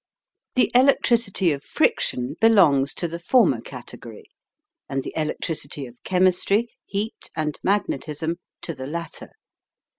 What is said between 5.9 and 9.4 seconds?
chemistry, heat, and magnetism to the latter.